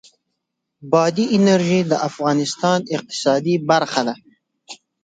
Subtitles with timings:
[0.91, 4.15] بادي انرژي د افغانستان د اقتصاد برخه ده.